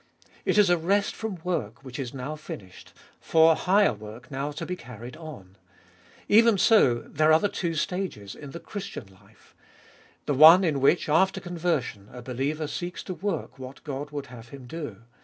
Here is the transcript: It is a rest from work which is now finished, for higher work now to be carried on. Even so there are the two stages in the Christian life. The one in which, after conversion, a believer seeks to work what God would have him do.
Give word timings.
It 0.45 0.57
is 0.57 0.71
a 0.71 0.79
rest 0.79 1.13
from 1.13 1.37
work 1.43 1.83
which 1.85 1.99
is 1.99 2.11
now 2.11 2.35
finished, 2.35 2.91
for 3.19 3.55
higher 3.55 3.93
work 3.93 4.31
now 4.31 4.49
to 4.51 4.65
be 4.65 4.75
carried 4.75 5.15
on. 5.15 5.57
Even 6.27 6.57
so 6.57 6.95
there 7.01 7.31
are 7.31 7.39
the 7.39 7.47
two 7.47 7.75
stages 7.75 8.33
in 8.33 8.49
the 8.49 8.59
Christian 8.59 9.05
life. 9.21 9.53
The 10.25 10.33
one 10.33 10.63
in 10.63 10.81
which, 10.81 11.07
after 11.07 11.39
conversion, 11.39 12.09
a 12.11 12.23
believer 12.23 12.65
seeks 12.65 13.03
to 13.03 13.13
work 13.13 13.59
what 13.59 13.83
God 13.83 14.09
would 14.09 14.25
have 14.25 14.49
him 14.49 14.65
do. 14.65 15.03